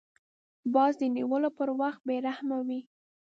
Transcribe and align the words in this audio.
باز 0.73 0.93
د 1.01 1.03
نیولو 1.15 1.49
پر 1.57 1.69
وخت 1.79 2.01
بې 2.07 2.17
رحمه 2.27 2.57
وي 2.67 2.81